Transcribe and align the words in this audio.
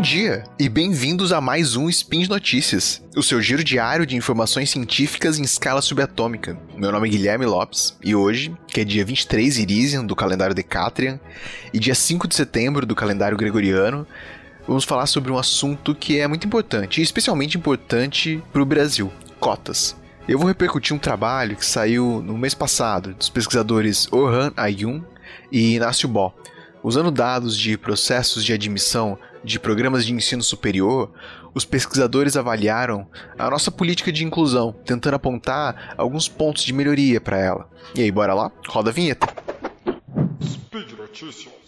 dia 0.00 0.44
e 0.58 0.66
bem-vindos 0.66 1.30
a 1.30 1.42
mais 1.42 1.76
um 1.76 1.86
Spin 1.90 2.20
de 2.20 2.30
Notícias, 2.30 3.02
o 3.14 3.22
seu 3.22 3.40
giro 3.42 3.62
diário 3.62 4.06
de 4.06 4.16
informações 4.16 4.70
científicas 4.70 5.38
em 5.38 5.42
escala 5.42 5.82
subatômica. 5.82 6.58
Meu 6.74 6.90
nome 6.90 7.06
é 7.06 7.10
Guilherme 7.10 7.44
Lopes 7.44 7.98
e 8.02 8.14
hoje, 8.14 8.56
que 8.66 8.80
é 8.80 8.84
dia 8.84 9.04
23 9.04 9.58
Irisian 9.58 10.02
do 10.06 10.16
calendário 10.16 10.54
Decatrian 10.54 11.20
e 11.70 11.78
dia 11.78 11.94
5 11.94 12.26
de 12.26 12.34
setembro 12.34 12.86
do 12.86 12.94
calendário 12.94 13.36
Gregoriano, 13.36 14.06
vamos 14.66 14.84
falar 14.84 15.04
sobre 15.04 15.30
um 15.30 15.36
assunto 15.36 15.94
que 15.94 16.18
é 16.18 16.26
muito 16.26 16.46
importante, 16.46 17.02
especialmente 17.02 17.58
importante 17.58 18.42
para 18.54 18.62
o 18.62 18.66
Brasil: 18.66 19.12
cotas. 19.38 19.94
Eu 20.26 20.38
vou 20.38 20.48
repercutir 20.48 20.96
um 20.96 20.98
trabalho 20.98 21.56
que 21.56 21.66
saiu 21.66 22.22
no 22.24 22.38
mês 22.38 22.54
passado 22.54 23.12
dos 23.12 23.28
pesquisadores 23.28 24.10
Orhan 24.10 24.50
Ayun 24.56 25.02
e 25.52 25.74
Inácio 25.74 26.08
Bó, 26.08 26.34
usando 26.82 27.10
dados 27.10 27.54
de 27.54 27.76
processos 27.76 28.42
de 28.42 28.54
admissão 28.54 29.18
de 29.42 29.58
programas 29.58 30.04
de 30.04 30.12
ensino 30.12 30.42
superior, 30.42 31.12
os 31.54 31.64
pesquisadores 31.64 32.36
avaliaram 32.36 33.06
a 33.38 33.50
nossa 33.50 33.70
política 33.70 34.12
de 34.12 34.24
inclusão, 34.24 34.72
tentando 34.84 35.14
apontar 35.14 35.94
alguns 35.96 36.28
pontos 36.28 36.62
de 36.62 36.72
melhoria 36.72 37.20
para 37.20 37.38
ela. 37.38 37.68
E 37.94 38.02
aí, 38.02 38.10
bora 38.10 38.34
lá? 38.34 38.50
Roda 38.68 38.90
a 38.90 38.92
vinheta. 38.92 39.26
Speed 40.42 40.92
Notícias. 40.92 41.60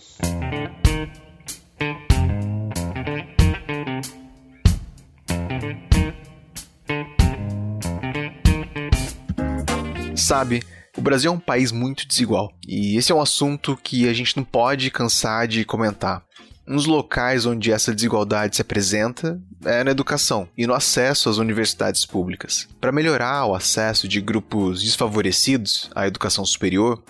Sabe, 10.15 10.63
o 10.97 11.01
Brasil 11.01 11.33
é 11.33 11.35
um 11.35 11.39
país 11.39 11.73
muito 11.73 12.07
desigual 12.07 12.53
e 12.67 12.97
esse 12.97 13.11
é 13.11 13.15
um 13.15 13.21
assunto 13.21 13.77
que 13.77 14.09
a 14.09 14.13
gente 14.15 14.37
não 14.37 14.45
pode 14.45 14.91
cansar 14.91 15.49
de 15.49 15.65
comentar. 15.65 16.23
Um 16.67 16.77
dos 16.77 16.87
locais 16.87 17.45
onde 17.45 17.73
essa 17.73 17.95
desigualdade 17.95 18.57
se 18.57 18.63
apresenta 18.63 19.41
é 19.65 19.83
na 19.83 19.91
educação 19.91 20.49
e 20.57 20.67
no 20.67 20.75
acesso 20.75 21.29
às 21.29 21.39
universidades 21.39 22.07
públicas. 22.07 22.69
Para 22.81 22.93
melhorar 22.93 23.47
o 23.47 23.55
acesso 23.55 24.07
de 24.07 24.21
grupos 24.21 24.83
desfavorecidos 24.83 25.91
à 25.95 26.07
educação 26.07 26.45
superior, 26.45 27.03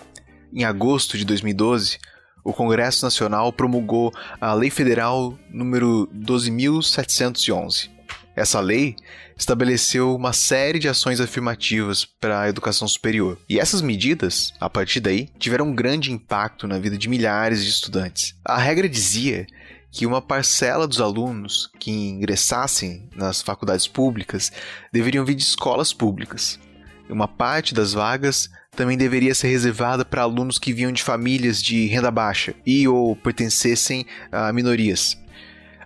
em 0.51 0.63
agosto 0.63 1.17
de 1.17 1.25
2012, 1.25 1.99
o 2.43 2.51
Congresso 2.51 3.05
Nacional 3.05 3.53
promulgou 3.53 4.11
a 4.41 4.53
Lei 4.53 4.69
Federal 4.69 5.37
número 5.49 6.09
12711. 6.11 7.92
Essa 8.35 8.59
lei 8.59 8.95
estabeleceu 9.37 10.15
uma 10.15 10.33
série 10.33 10.79
de 10.79 10.89
ações 10.89 11.19
afirmativas 11.19 12.05
para 12.05 12.41
a 12.41 12.49
educação 12.49 12.87
superior. 12.87 13.37
E 13.47 13.59
essas 13.59 13.81
medidas, 13.81 14.53
a 14.59 14.69
partir 14.69 14.99
daí, 14.99 15.29
tiveram 15.37 15.67
um 15.67 15.75
grande 15.75 16.11
impacto 16.11 16.67
na 16.67 16.79
vida 16.79 16.97
de 16.97 17.09
milhares 17.09 17.63
de 17.63 17.69
estudantes. 17.69 18.35
A 18.43 18.57
regra 18.57 18.89
dizia 18.89 19.45
que 19.91 20.07
uma 20.07 20.21
parcela 20.21 20.87
dos 20.87 20.99
alunos 20.99 21.69
que 21.79 21.91
ingressassem 21.91 23.07
nas 23.15 23.41
faculdades 23.41 23.87
públicas 23.87 24.51
deveriam 24.91 25.23
vir 25.23 25.35
de 25.35 25.43
escolas 25.43 25.93
públicas. 25.93 26.59
Uma 27.07 27.27
parte 27.27 27.75
das 27.75 27.93
vagas 27.93 28.49
também 28.75 28.97
deveria 28.97 29.35
ser 29.35 29.49
reservada 29.49 30.03
para 30.03 30.23
alunos 30.23 30.57
que 30.57 30.73
vinham 30.73 30.91
de 30.91 31.03
famílias 31.03 31.61
de 31.61 31.85
renda 31.85 32.09
baixa 32.09 32.55
e 32.65 32.87
ou 32.87 33.15
pertencessem 33.15 34.05
a 34.31 34.51
minorias. 34.51 35.15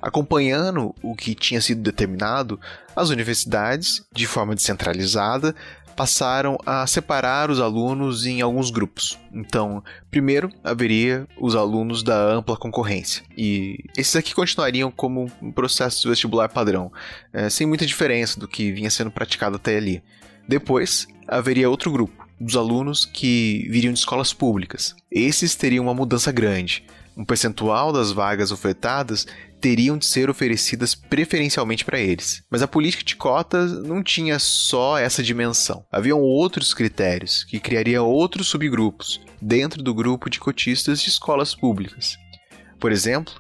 Acompanhando 0.02 0.94
o 1.02 1.16
que 1.16 1.36
tinha 1.36 1.62
sido 1.62 1.82
determinado, 1.82 2.60
as 2.96 3.10
universidades, 3.10 4.04
de 4.14 4.26
forma 4.26 4.56
descentralizada, 4.56 5.56
passaram 5.98 6.60
a 6.64 6.86
separar 6.86 7.50
os 7.50 7.60
alunos 7.60 8.28
em 8.28 8.40
alguns 8.40 8.70
grupos. 8.70 9.18
Então, 9.34 9.84
primeiro 10.12 10.52
haveria 10.64 11.28
os 11.40 11.56
alunos 11.56 12.04
da 12.04 12.16
ampla 12.16 12.56
concorrência, 12.56 13.24
e 13.36 13.84
esses 13.98 14.16
aqui 14.16 14.36
continuariam 14.36 14.92
como 14.92 15.32
um 15.42 15.52
processo 15.52 16.08
vestibular 16.08 16.50
padrão, 16.50 16.92
é, 17.34 17.50
sem 17.50 17.66
muita 17.66 17.86
diferença 17.86 18.40
do 18.40 18.48
que 18.48 18.72
vinha 18.72 18.92
sendo 18.92 19.10
praticado 19.10 19.56
até 19.56 19.76
ali. 19.76 20.04
Depois, 20.48 21.08
haveria 21.28 21.70
outro 21.70 21.92
grupo, 21.92 22.28
dos 22.40 22.56
alunos 22.56 23.04
que 23.04 23.68
viriam 23.70 23.92
de 23.92 23.98
escolas 23.98 24.32
públicas. 24.32 24.96
Esses 25.12 25.56
teriam 25.56 25.84
uma 25.84 25.96
mudança 25.96 26.32
grande. 26.32 26.86
Um 27.18 27.26
percentual 27.26 27.92
das 27.92 28.12
vagas 28.12 28.52
ofertadas 28.52 29.26
teriam 29.60 29.98
de 29.98 30.06
ser 30.06 30.30
oferecidas 30.30 30.96
preferencialmente 30.96 31.84
para 31.84 32.00
eles. 32.00 32.44
Mas 32.50 32.62
a 32.62 32.68
política 32.68 33.04
de 33.04 33.16
cotas 33.16 33.72
não 33.84 34.04
tinha 34.04 34.40
só 34.40 34.98
essa 34.98 35.24
dimensão. 35.24 35.86
Haviam 35.92 36.20
outros 36.20 36.74
critérios 36.74 37.44
que 37.44 37.60
criariam 37.60 38.06
outros 38.06 38.48
subgrupos 38.48 39.22
dentro 39.42 39.82
do 39.82 39.94
grupo 39.94 40.30
de 40.30 40.40
cotistas 40.40 41.02
de 41.02 41.10
escolas 41.10 41.56
públicas. 41.56 42.18
Por 42.80 42.92
exemplo, 42.92 43.34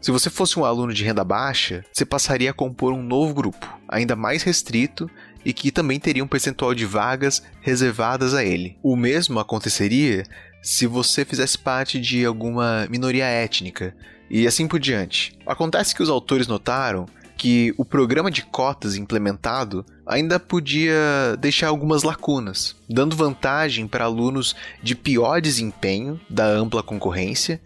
se 0.00 0.10
você 0.10 0.30
fosse 0.30 0.58
um 0.58 0.64
aluno 0.64 0.94
de 0.94 1.02
renda 1.02 1.24
baixa, 1.24 1.84
você 1.92 2.04
passaria 2.04 2.50
a 2.50 2.54
compor 2.54 2.92
um 2.92 3.02
novo 3.02 3.34
grupo, 3.34 3.66
ainda 3.88 4.14
mais 4.14 4.42
restrito 4.42 5.10
e 5.44 5.52
que 5.52 5.70
também 5.70 5.98
teria 5.98 6.22
um 6.22 6.28
percentual 6.28 6.74
de 6.74 6.84
vagas 6.84 7.42
reservadas 7.60 8.34
a 8.34 8.44
ele. 8.44 8.76
O 8.82 8.96
mesmo 8.96 9.40
aconteceria 9.40 10.24
se 10.62 10.86
você 10.86 11.24
fizesse 11.24 11.56
parte 11.56 12.00
de 12.00 12.24
alguma 12.24 12.86
minoria 12.90 13.24
étnica, 13.24 13.96
e 14.30 14.46
assim 14.46 14.66
por 14.66 14.78
diante. 14.80 15.36
Acontece 15.46 15.94
que 15.94 16.02
os 16.02 16.08
autores 16.08 16.46
notaram 16.46 17.06
que 17.36 17.74
o 17.76 17.84
programa 17.84 18.30
de 18.30 18.42
cotas 18.42 18.96
implementado 18.96 19.84
ainda 20.06 20.40
podia 20.40 21.36
deixar 21.38 21.68
algumas 21.68 22.02
lacunas, 22.02 22.74
dando 22.88 23.14
vantagem 23.14 23.86
para 23.86 24.04
alunos 24.04 24.56
de 24.82 24.94
pior 24.94 25.40
desempenho 25.40 26.18
da 26.30 26.46
ampla 26.46 26.82
concorrência 26.82 27.60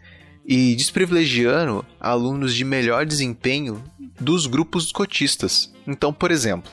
e 0.45 0.75
desprivilegiando 0.75 1.85
alunos 2.01 2.55
de 2.55 2.65
melhor 2.65 3.07
desempenho 3.07 3.83
dos 4.19 4.47
grupos 4.47 4.91
cotistas. 4.91 5.73
Então, 5.87 6.13
por 6.13 6.33
exemplo, 6.33 6.71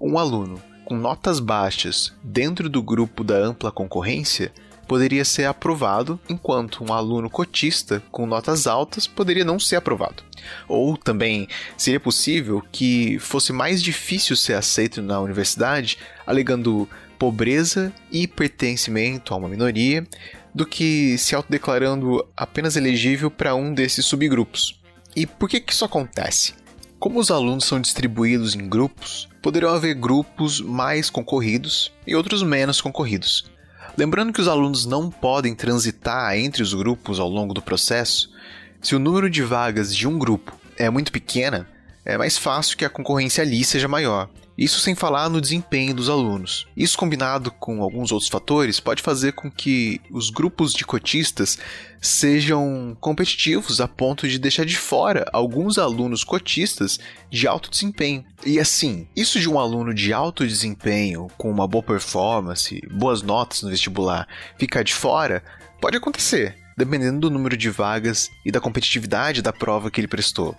um 0.00 0.18
aluno 0.18 0.62
com 0.84 0.96
notas 0.96 1.40
baixas 1.40 2.14
dentro 2.22 2.68
do 2.68 2.82
grupo 2.82 3.24
da 3.24 3.36
ampla 3.36 3.72
concorrência 3.72 4.52
poderia 4.88 5.24
ser 5.24 5.44
aprovado, 5.44 6.18
enquanto 6.28 6.82
um 6.82 6.92
aluno 6.92 7.28
cotista 7.28 8.02
com 8.10 8.26
notas 8.26 8.66
altas 8.66 9.06
poderia 9.06 9.44
não 9.44 9.60
ser 9.60 9.76
aprovado. 9.76 10.24
Ou 10.66 10.96
também 10.96 11.46
seria 11.76 12.00
possível 12.00 12.64
que 12.72 13.18
fosse 13.18 13.52
mais 13.52 13.82
difícil 13.82 14.34
ser 14.34 14.54
aceito 14.54 15.02
na 15.02 15.20
universidade, 15.20 15.98
alegando 16.26 16.88
pobreza 17.18 17.92
e 18.10 18.26
pertencimento 18.26 19.34
a 19.34 19.36
uma 19.36 19.48
minoria, 19.48 20.06
do 20.54 20.64
que 20.64 21.18
se 21.18 21.34
autodeclarando 21.34 22.26
apenas 22.36 22.74
elegível 22.74 23.30
para 23.30 23.54
um 23.54 23.74
desses 23.74 24.06
subgrupos. 24.06 24.80
E 25.14 25.26
por 25.26 25.48
que, 25.48 25.60
que 25.60 25.72
isso 25.72 25.84
acontece? 25.84 26.54
Como 26.98 27.20
os 27.20 27.30
alunos 27.30 27.64
são 27.64 27.80
distribuídos 27.80 28.54
em 28.54 28.68
grupos, 28.68 29.28
poderão 29.42 29.68
haver 29.68 29.94
grupos 29.94 30.60
mais 30.60 31.10
concorridos 31.10 31.92
e 32.06 32.16
outros 32.16 32.42
menos 32.42 32.80
concorridos. 32.80 33.44
Lembrando 33.98 34.32
que 34.32 34.40
os 34.40 34.46
alunos 34.46 34.86
não 34.86 35.10
podem 35.10 35.56
transitar 35.56 36.36
entre 36.36 36.62
os 36.62 36.72
grupos 36.72 37.18
ao 37.18 37.28
longo 37.28 37.52
do 37.52 37.60
processo, 37.60 38.30
se 38.80 38.94
o 38.94 38.98
número 39.00 39.28
de 39.28 39.42
vagas 39.42 39.92
de 39.92 40.06
um 40.06 40.16
grupo 40.16 40.56
é 40.76 40.88
muito 40.88 41.10
pequena, 41.10 41.68
é 42.04 42.16
mais 42.16 42.38
fácil 42.38 42.76
que 42.76 42.84
a 42.84 42.88
concorrência 42.88 43.42
ali 43.42 43.64
seja 43.64 43.88
maior. 43.88 44.30
Isso 44.58 44.80
sem 44.80 44.96
falar 44.96 45.28
no 45.28 45.40
desempenho 45.40 45.94
dos 45.94 46.08
alunos. 46.08 46.66
Isso 46.76 46.98
combinado 46.98 47.52
com 47.52 47.80
alguns 47.80 48.10
outros 48.10 48.28
fatores 48.28 48.80
pode 48.80 49.00
fazer 49.00 49.34
com 49.34 49.48
que 49.48 50.00
os 50.10 50.30
grupos 50.30 50.72
de 50.72 50.84
cotistas 50.84 51.56
sejam 52.00 52.96
competitivos 53.00 53.80
a 53.80 53.86
ponto 53.86 54.26
de 54.26 54.36
deixar 54.36 54.66
de 54.66 54.76
fora 54.76 55.30
alguns 55.32 55.78
alunos 55.78 56.24
cotistas 56.24 56.98
de 57.30 57.46
alto 57.46 57.70
desempenho. 57.70 58.24
E 58.44 58.58
assim, 58.58 59.06
isso 59.14 59.38
de 59.38 59.48
um 59.48 59.60
aluno 59.60 59.94
de 59.94 60.12
alto 60.12 60.44
desempenho, 60.44 61.28
com 61.38 61.48
uma 61.48 61.68
boa 61.68 61.84
performance, 61.84 62.82
boas 62.90 63.22
notas 63.22 63.62
no 63.62 63.70
vestibular, 63.70 64.26
ficar 64.58 64.82
de 64.82 64.92
fora, 64.92 65.40
pode 65.80 65.96
acontecer, 65.96 66.56
dependendo 66.76 67.20
do 67.20 67.30
número 67.30 67.56
de 67.56 67.70
vagas 67.70 68.28
e 68.44 68.50
da 68.50 68.60
competitividade 68.60 69.40
da 69.40 69.52
prova 69.52 69.88
que 69.88 70.00
ele 70.00 70.08
prestou. 70.08 70.56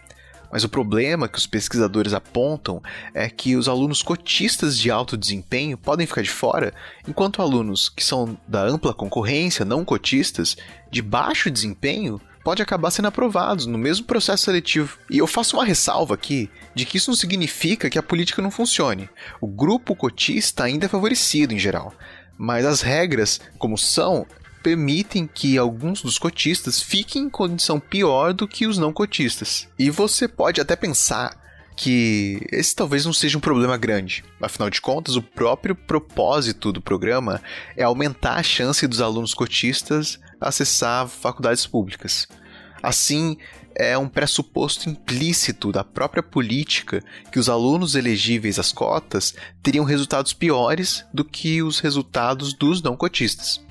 Mas 0.51 0.63
o 0.63 0.69
problema 0.69 1.28
que 1.28 1.38
os 1.38 1.46
pesquisadores 1.46 2.13
apontam 2.13 2.81
é 3.13 3.30
que 3.30 3.56
os 3.56 3.68
alunos 3.68 4.01
cotistas 4.01 4.78
de 4.78 4.90
alto 4.90 5.16
desempenho 5.16 5.78
podem 5.78 6.07
ficar 6.07 6.22
de 6.22 6.30
fora, 6.30 6.74
enquanto 7.07 7.42
alunos 7.42 7.90
que 7.90 8.04
são 8.04 8.38
da 8.48 8.63
ampla 8.63 8.94
concorrência, 8.94 9.63
não 9.63 9.86
cotistas, 9.86 10.57
de 10.90 11.01
baixo 11.01 11.51
desempenho, 11.51 12.19
podem 12.44 12.63
acabar 12.63 12.90
sendo 12.90 13.07
aprovados 13.07 13.66
no 13.66 13.78
mesmo 13.78 14.06
processo 14.06 14.46
seletivo. 14.46 14.98
E 15.10 15.18
eu 15.18 15.28
faço 15.28 15.57
uma 15.57 15.66
ressalva 15.66 16.16
aqui 16.16 16.50
de 16.74 16.86
que 16.86 16.98
isso 16.98 17.12
não 17.12 17.16
significa 17.16 17.90
que 17.90 18.00
a 18.00 18.04
política 18.04 18.42
não 18.42 18.50
funcione. 18.50 19.10
O 19.40 19.48
grupo 19.48 19.96
cotista 19.96 20.63
ainda 20.63 20.86
é 20.86 20.90
favorecido 20.90 21.54
em 21.54 21.60
geral. 21.60 21.94
Mas 22.38 22.66
as 22.66 22.81
regras, 22.81 23.42
como 23.57 23.78
são, 23.78 24.25
permitem 24.62 25.28
que 25.28 25.58
alguns 25.58 26.02
dos 26.02 26.18
cotistas 26.18 26.82
fiquem 26.82 27.24
em 27.24 27.30
condição 27.30 27.80
pior 27.80 28.34
do 28.34 28.48
que 28.48 28.68
os 28.68 28.78
não 28.78 28.94
cotistas. 28.94 29.68
E 29.78 29.90
você 29.90 30.28
pode 30.28 30.60
até 30.62 30.76
pensar 30.76 31.38
que 31.76 32.46
esse 32.52 32.76
talvez 32.76 33.06
não 33.06 33.14
seja 33.14 33.38
um 33.38 33.42
problema 33.42 33.78
grande. 33.78 34.24
Afinal 34.42 34.70
de 34.70 34.82
contas, 34.82 35.16
o 35.16 35.22
próprio 35.22 35.74
propósito 35.74 36.74
do 36.74 36.82
programa 36.82 37.42
é 37.76 37.84
aumentar 37.84 38.36
a 38.36 38.44
chance 38.44 38.86
dos 38.86 39.00
alunos 39.00 39.34
cotistas 39.34 40.20
acessar 40.40 41.08
faculdades 41.08 41.66
públicas. 41.66 42.28
Assim, 42.82 43.38
é 43.76 43.98
um 43.98 44.08
pressuposto 44.08 44.90
implícito 44.90 45.72
da 45.72 45.84
própria 45.84 46.22
política 46.22 47.02
que 47.32 47.40
os 47.40 47.50
alunos 47.50 47.96
elegíveis 47.96 48.60
às 48.60 48.72
cotas 48.72 49.34
teriam 49.64 49.86
resultados 49.86 50.34
piores 50.34 51.06
do 51.14 51.24
que 51.24 51.62
os 51.62 51.80
resultados 51.80 52.54
dos 52.54 52.82
não 52.82 52.96
cotistas. 52.96 53.62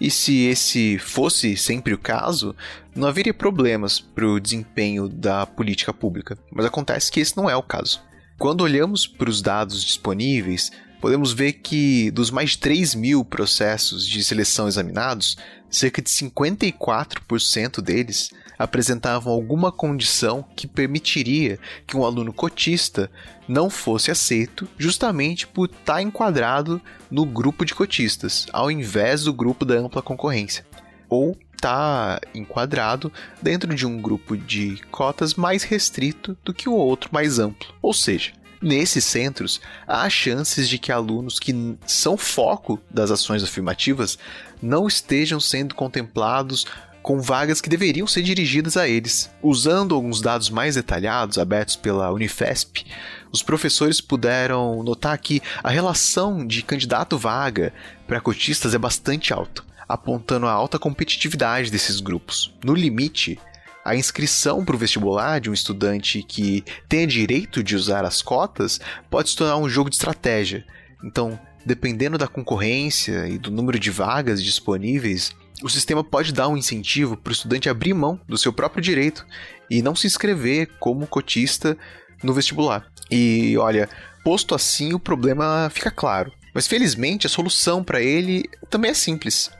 E 0.00 0.10
se 0.10 0.46
esse 0.46 0.98
fosse 0.98 1.56
sempre 1.56 1.92
o 1.92 1.98
caso, 1.98 2.56
não 2.94 3.06
haveria 3.06 3.34
problemas 3.34 4.00
para 4.00 4.26
o 4.26 4.40
desempenho 4.40 5.08
da 5.08 5.44
política 5.44 5.92
pública. 5.92 6.38
Mas 6.50 6.64
acontece 6.64 7.12
que 7.12 7.20
esse 7.20 7.36
não 7.36 7.50
é 7.50 7.54
o 7.54 7.62
caso. 7.62 8.00
Quando 8.38 8.62
olhamos 8.62 9.06
para 9.06 9.28
os 9.28 9.42
dados 9.42 9.84
disponíveis, 9.84 10.72
podemos 11.00 11.32
ver 11.32 11.54
que 11.54 12.10
dos 12.10 12.30
mais 12.30 12.50
de 12.50 12.58
3 12.58 12.94
mil 12.94 13.24
processos 13.24 14.06
de 14.06 14.22
seleção 14.22 14.68
examinados, 14.68 15.36
cerca 15.70 16.02
de 16.02 16.10
54% 16.10 17.80
deles 17.80 18.30
apresentavam 18.58 19.32
alguma 19.32 19.72
condição 19.72 20.44
que 20.54 20.66
permitiria 20.66 21.58
que 21.86 21.96
um 21.96 22.04
aluno 22.04 22.32
cotista 22.32 23.10
não 23.48 23.70
fosse 23.70 24.10
aceito, 24.10 24.68
justamente 24.76 25.46
por 25.46 25.70
estar 25.70 26.02
enquadrado 26.02 26.80
no 27.10 27.24
grupo 27.24 27.64
de 27.64 27.74
cotistas, 27.74 28.46
ao 28.52 28.70
invés 28.70 29.24
do 29.24 29.32
grupo 29.32 29.64
da 29.64 29.76
ampla 29.76 30.02
concorrência. 30.02 30.66
Ou 31.08 31.36
está 31.54 32.20
enquadrado 32.34 33.12
dentro 33.42 33.74
de 33.74 33.86
um 33.86 34.00
grupo 34.00 34.36
de 34.36 34.80
cotas 34.90 35.34
mais 35.34 35.62
restrito 35.62 36.36
do 36.44 36.54
que 36.54 36.68
o 36.68 36.74
outro 36.74 37.10
mais 37.12 37.38
amplo. 37.38 37.74
Ou 37.82 37.92
seja, 37.92 38.32
nesses 38.60 39.04
centros 39.04 39.60
há 39.86 40.08
chances 40.08 40.68
de 40.68 40.78
que 40.78 40.92
alunos 40.92 41.38
que 41.38 41.76
são 41.86 42.16
foco 42.16 42.80
das 42.90 43.10
ações 43.10 43.42
afirmativas 43.42 44.18
não 44.62 44.86
estejam 44.86 45.40
sendo 45.40 45.74
contemplados 45.74 46.66
com 47.02 47.20
vagas 47.20 47.60
que 47.60 47.68
deveriam 47.68 48.06
ser 48.06 48.22
dirigidas 48.22 48.76
a 48.76 48.88
eles. 48.88 49.30
Usando 49.42 49.94
alguns 49.94 50.20
dados 50.20 50.50
mais 50.50 50.74
detalhados 50.74 51.38
abertos 51.38 51.76
pela 51.76 52.12
Unifesp, 52.12 52.84
os 53.32 53.42
professores 53.42 54.00
puderam 54.00 54.82
notar 54.82 55.16
que 55.18 55.42
a 55.62 55.70
relação 55.70 56.46
de 56.46 56.62
candidato-vaga 56.62 57.72
para 58.06 58.20
cotistas 58.20 58.74
é 58.74 58.78
bastante 58.78 59.32
alta, 59.32 59.62
apontando 59.88 60.46
a 60.46 60.52
alta 60.52 60.78
competitividade 60.78 61.70
desses 61.70 62.00
grupos. 62.00 62.52
No 62.62 62.74
limite, 62.74 63.38
a 63.84 63.96
inscrição 63.96 64.64
para 64.64 64.76
o 64.76 64.78
vestibular 64.78 65.40
de 65.40 65.50
um 65.50 65.54
estudante 65.54 66.22
que 66.22 66.64
tenha 66.88 67.06
direito 67.06 67.62
de 67.62 67.74
usar 67.74 68.04
as 68.04 68.22
cotas 68.22 68.80
pode 69.08 69.30
se 69.30 69.36
tornar 69.36 69.56
um 69.56 69.68
jogo 69.68 69.90
de 69.90 69.96
estratégia. 69.96 70.64
Então, 71.02 71.38
dependendo 71.64 72.18
da 72.18 72.28
concorrência 72.28 73.26
e 73.28 73.38
do 73.38 73.50
número 73.50 73.78
de 73.78 73.90
vagas 73.90 74.42
disponíveis, 74.42 75.32
o 75.62 75.68
sistema 75.68 76.02
pode 76.02 76.32
dar 76.32 76.48
um 76.48 76.56
incentivo 76.56 77.16
para 77.16 77.30
o 77.30 77.32
estudante 77.32 77.68
abrir 77.68 77.94
mão 77.94 78.20
do 78.26 78.38
seu 78.38 78.52
próprio 78.52 78.82
direito 78.82 79.26
e 79.70 79.82
não 79.82 79.94
se 79.94 80.06
inscrever 80.06 80.68
como 80.78 81.06
cotista 81.06 81.76
no 82.22 82.34
vestibular. 82.34 82.86
E 83.10 83.56
olha, 83.58 83.88
posto 84.24 84.54
assim, 84.54 84.92
o 84.92 85.00
problema 85.00 85.70
fica 85.72 85.90
claro. 85.90 86.32
Mas 86.54 86.66
felizmente 86.66 87.26
a 87.26 87.30
solução 87.30 87.82
para 87.84 88.00
ele 88.00 88.44
também 88.68 88.90
é 88.90 88.94
simples. 88.94 89.50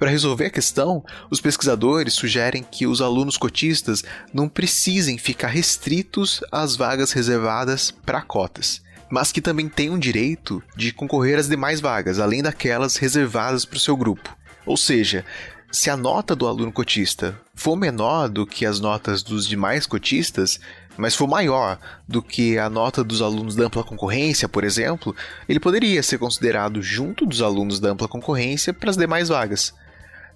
Para 0.00 0.08
resolver 0.08 0.46
a 0.46 0.50
questão, 0.50 1.04
os 1.30 1.42
pesquisadores 1.42 2.14
sugerem 2.14 2.62
que 2.62 2.86
os 2.86 3.02
alunos 3.02 3.36
cotistas 3.36 4.02
não 4.32 4.48
precisem 4.48 5.18
ficar 5.18 5.48
restritos 5.48 6.40
às 6.50 6.74
vagas 6.74 7.12
reservadas 7.12 7.90
para 7.90 8.22
cotas, 8.22 8.80
mas 9.10 9.30
que 9.30 9.42
também 9.42 9.68
tenham 9.68 9.98
direito 9.98 10.62
de 10.74 10.90
concorrer 10.90 11.38
às 11.38 11.50
demais 11.50 11.82
vagas, 11.82 12.18
além 12.18 12.42
daquelas 12.42 12.96
reservadas 12.96 13.66
para 13.66 13.76
o 13.76 13.80
seu 13.80 13.94
grupo. 13.94 14.34
Ou 14.64 14.74
seja, 14.74 15.22
se 15.70 15.90
a 15.90 15.98
nota 15.98 16.34
do 16.34 16.48
aluno 16.48 16.72
cotista 16.72 17.38
for 17.54 17.76
menor 17.76 18.30
do 18.30 18.46
que 18.46 18.64
as 18.64 18.80
notas 18.80 19.22
dos 19.22 19.46
demais 19.46 19.84
cotistas, 19.84 20.58
mas 20.96 21.14
for 21.14 21.26
maior 21.26 21.78
do 22.08 22.22
que 22.22 22.56
a 22.56 22.70
nota 22.70 23.04
dos 23.04 23.20
alunos 23.20 23.54
da 23.54 23.66
ampla 23.66 23.84
concorrência, 23.84 24.48
por 24.48 24.64
exemplo, 24.64 25.14
ele 25.46 25.60
poderia 25.60 26.02
ser 26.02 26.16
considerado 26.16 26.80
junto 26.80 27.26
dos 27.26 27.42
alunos 27.42 27.78
da 27.78 27.90
ampla 27.90 28.08
concorrência 28.08 28.72
para 28.72 28.88
as 28.88 28.96
demais 28.96 29.28
vagas. 29.28 29.74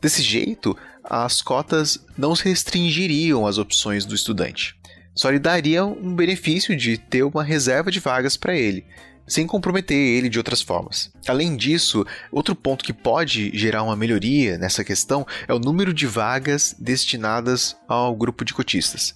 Desse 0.04 0.22
jeito, 0.22 0.76
as 1.02 1.40
cotas 1.40 1.98
não 2.14 2.36
se 2.36 2.46
restringiriam 2.46 3.46
às 3.46 3.56
opções 3.56 4.04
do 4.04 4.14
estudante. 4.14 4.76
Só 5.14 5.30
lhe 5.30 5.38
dariam 5.38 5.96
um 5.98 6.14
benefício 6.14 6.76
de 6.76 6.98
ter 6.98 7.22
uma 7.22 7.42
reserva 7.42 7.90
de 7.90 8.00
vagas 8.00 8.36
para 8.36 8.54
ele, 8.54 8.84
sem 9.26 9.46
comprometer 9.46 9.96
ele 9.96 10.28
de 10.28 10.36
outras 10.36 10.60
formas. 10.60 11.10
Além 11.26 11.56
disso, 11.56 12.06
outro 12.30 12.54
ponto 12.54 12.84
que 12.84 12.92
pode 12.92 13.50
gerar 13.56 13.82
uma 13.82 13.96
melhoria 13.96 14.58
nessa 14.58 14.84
questão 14.84 15.26
é 15.48 15.54
o 15.54 15.58
número 15.58 15.94
de 15.94 16.06
vagas 16.06 16.76
destinadas 16.78 17.74
ao 17.88 18.14
grupo 18.14 18.44
de 18.44 18.52
cotistas. 18.52 19.14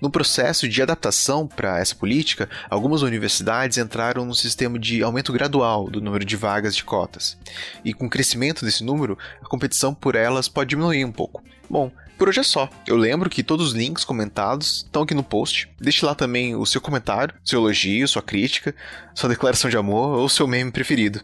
No 0.00 0.10
processo 0.10 0.68
de 0.68 0.82
adaptação 0.82 1.46
para 1.46 1.78
essa 1.78 1.94
política, 1.94 2.48
algumas 2.68 3.02
universidades 3.02 3.78
entraram 3.78 4.24
no 4.24 4.34
sistema 4.34 4.78
de 4.78 5.02
aumento 5.02 5.32
gradual 5.32 5.88
do 5.88 6.00
número 6.00 6.24
de 6.24 6.36
vagas 6.36 6.76
de 6.76 6.84
cotas. 6.84 7.38
E 7.84 7.94
com 7.94 8.06
o 8.06 8.10
crescimento 8.10 8.64
desse 8.64 8.84
número, 8.84 9.16
a 9.42 9.48
competição 9.48 9.94
por 9.94 10.14
elas 10.14 10.48
pode 10.48 10.70
diminuir 10.70 11.04
um 11.04 11.12
pouco. 11.12 11.42
Bom, 11.70 11.90
por 12.18 12.28
hoje 12.28 12.40
é 12.40 12.44
só. 12.44 12.68
Eu 12.86 12.96
lembro 12.96 13.28
que 13.28 13.42
todos 13.42 13.68
os 13.68 13.72
links 13.72 14.04
comentados 14.04 14.84
estão 14.84 15.02
aqui 15.02 15.14
no 15.14 15.24
post. 15.24 15.68
Deixe 15.80 16.04
lá 16.04 16.14
também 16.14 16.54
o 16.54 16.66
seu 16.66 16.80
comentário, 16.80 17.34
seu 17.44 17.60
elogio, 17.60 18.06
sua 18.06 18.22
crítica, 18.22 18.74
sua 19.14 19.28
declaração 19.28 19.70
de 19.70 19.76
amor 19.76 20.18
ou 20.18 20.28
seu 20.28 20.46
meme 20.46 20.70
preferido. 20.70 21.20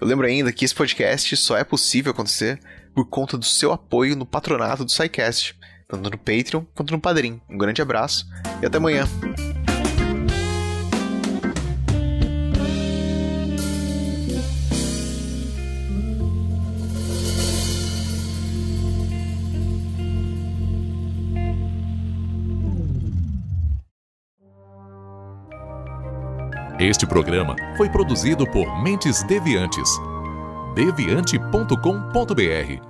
Eu 0.00 0.06
lembro 0.06 0.26
ainda 0.26 0.52
que 0.52 0.64
esse 0.64 0.74
podcast 0.74 1.36
só 1.36 1.58
é 1.58 1.64
possível 1.64 2.12
acontecer 2.12 2.58
por 2.94 3.06
conta 3.06 3.36
do 3.36 3.44
seu 3.44 3.70
apoio 3.70 4.16
no 4.16 4.24
patronato 4.24 4.84
do 4.84 4.90
SciCast, 4.90 5.54
tanto 5.90 6.08
no 6.08 6.18
Patreon 6.18 6.64
quanto 6.74 6.92
no 6.92 7.00
Padrim. 7.00 7.40
Um 7.48 7.58
grande 7.58 7.82
abraço 7.82 8.26
e 8.62 8.66
até 8.66 8.78
amanhã. 8.78 9.04
Este 26.80 27.06
programa 27.06 27.54
foi 27.76 27.90
produzido 27.90 28.46
por 28.46 28.82
Mentes 28.82 29.22
Deviantes. 29.24 29.90
deviante.com.br. 30.74 32.89